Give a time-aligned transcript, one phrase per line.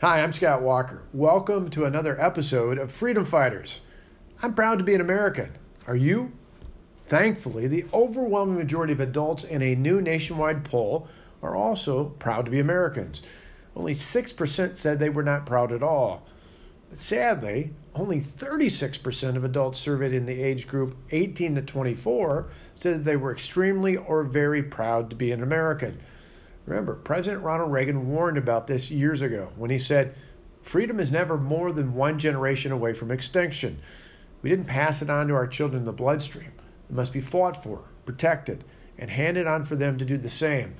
[0.00, 1.02] Hi, I'm Scott Walker.
[1.12, 3.80] Welcome to another episode of Freedom Fighters.
[4.42, 5.52] I'm proud to be an American.
[5.86, 6.32] Are you?
[7.08, 11.06] Thankfully, the overwhelming majority of adults in a new nationwide poll
[11.42, 13.20] are also proud to be Americans.
[13.76, 16.26] Only 6% said they were not proud at all.
[16.88, 23.04] But sadly, only 36% of adults surveyed in the age group 18 to 24 said
[23.04, 26.00] they were extremely or very proud to be an American.
[26.66, 30.14] Remember, President Ronald Reagan warned about this years ago when he said,
[30.62, 33.80] Freedom is never more than one generation away from extinction.
[34.42, 36.52] We didn't pass it on to our children in the bloodstream.
[36.88, 38.64] It must be fought for, protected,
[38.98, 40.74] and handed on for them to do the same.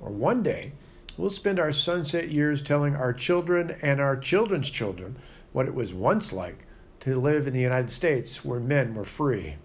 [0.00, 0.72] Or one day,
[1.16, 5.16] we'll spend our sunset years telling our children and our children's children
[5.52, 6.66] what it was once like
[7.00, 9.56] to live in the United States where men were free.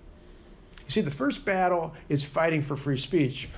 [0.86, 3.50] You see, the first battle is fighting for free speech.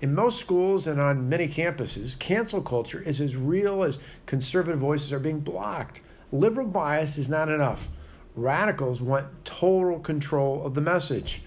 [0.00, 5.12] In most schools and on many campuses, cancel culture is as real as conservative voices
[5.12, 6.00] are being blocked.
[6.32, 7.88] Liberal bias is not enough.
[8.34, 11.42] Radicals want total control of the message.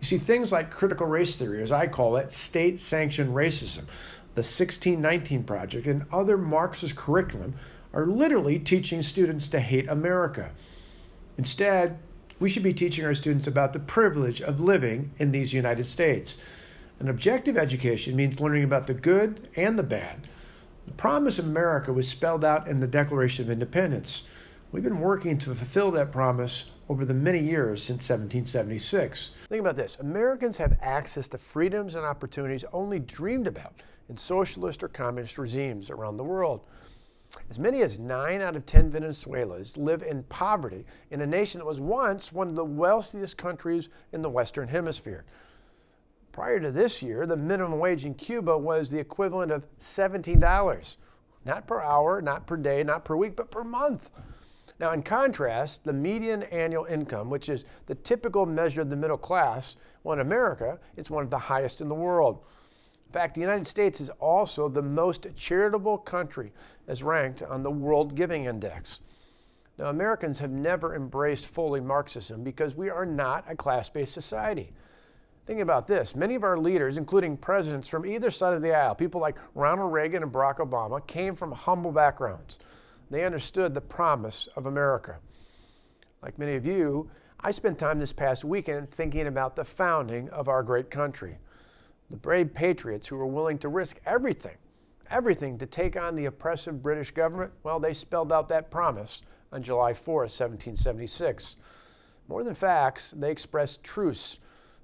[0.00, 3.86] You see, things like critical race theory, as I call it, state sanctioned racism,
[4.34, 7.54] the 1619 Project, and other Marxist curriculum
[7.92, 10.52] are literally teaching students to hate America.
[11.36, 11.98] Instead,
[12.38, 16.38] we should be teaching our students about the privilege of living in these United States.
[17.00, 20.28] An objective education means learning about the good and the bad.
[20.86, 24.24] The promise of America was spelled out in the Declaration of Independence.
[24.70, 29.30] We've been working to fulfill that promise over the many years since 1776.
[29.48, 34.82] Think about this Americans have access to freedoms and opportunities only dreamed about in socialist
[34.82, 36.60] or communist regimes around the world.
[37.48, 41.64] As many as 9 out of 10 Venezuelans live in poverty in a nation that
[41.64, 45.24] was once one of the wealthiest countries in the Western Hemisphere.
[46.32, 50.96] Prior to this year, the minimum wage in Cuba was the equivalent of $17,
[51.44, 54.10] not per hour, not per day, not per week, but per month.
[54.78, 59.18] Now, in contrast, the median annual income, which is the typical measure of the middle
[59.18, 62.42] class, well, in America, it's one of the highest in the world.
[63.08, 66.52] In fact, the United States is also the most charitable country
[66.86, 69.00] as ranked on the World Giving Index.
[69.76, 74.72] Now, Americans have never embraced fully Marxism because we are not a class based society.
[75.50, 76.14] Think about this.
[76.14, 79.92] Many of our leaders, including presidents from either side of the aisle, people like Ronald
[79.92, 82.60] Reagan and Barack Obama, came from humble backgrounds.
[83.10, 85.16] They understood the promise of America.
[86.22, 87.10] Like many of you,
[87.40, 91.38] I spent time this past weekend thinking about the founding of our great country.
[92.10, 94.56] The brave patriots who were willing to risk everything,
[95.10, 99.64] everything to take on the oppressive British government, well, they spelled out that promise on
[99.64, 101.56] July 4, 1776.
[102.28, 104.38] More than facts, they expressed truce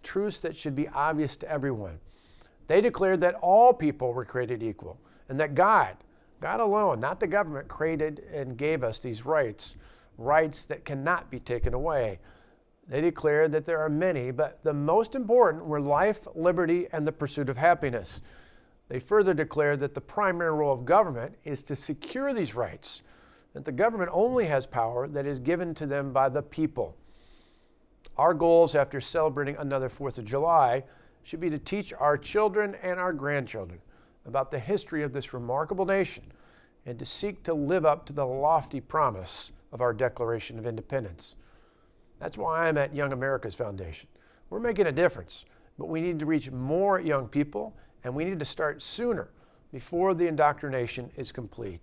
[0.06, 1.98] truths that should be obvious to everyone.
[2.68, 5.96] They declared that all people were created equal and that God,
[6.40, 9.76] God alone, not the government, created and gave us these rights,
[10.16, 12.18] rights that cannot be taken away.
[12.88, 17.12] They declared that there are many, but the most important were life, liberty, and the
[17.12, 18.20] pursuit of happiness.
[18.88, 23.02] They further declared that the primary role of government is to secure these rights,
[23.54, 26.96] that the government only has power that is given to them by the people.
[28.16, 30.84] Our goals after celebrating another 4th of July
[31.22, 33.80] should be to teach our children and our grandchildren
[34.24, 36.24] about the history of this remarkable nation
[36.84, 41.34] and to seek to live up to the lofty promise of our Declaration of Independence.
[42.20, 44.08] That's why I'm at Young America's Foundation.
[44.48, 45.44] We're making a difference,
[45.78, 49.28] but we need to reach more young people and we need to start sooner
[49.72, 51.80] before the indoctrination is complete.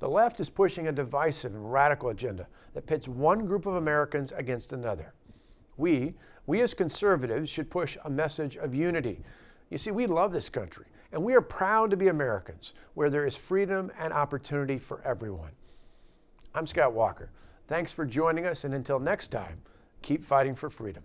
[0.00, 4.32] The left is pushing a divisive and radical agenda that pits one group of Americans
[4.32, 5.12] against another.
[5.76, 6.14] We,
[6.46, 9.20] we as conservatives, should push a message of unity.
[9.68, 13.26] You see, we love this country, and we are proud to be Americans, where there
[13.26, 15.52] is freedom and opportunity for everyone.
[16.54, 17.30] I'm Scott Walker.
[17.68, 19.60] Thanks for joining us, and until next time,
[20.00, 21.02] keep fighting for freedom.